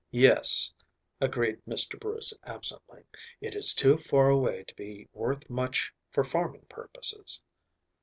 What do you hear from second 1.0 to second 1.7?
agreed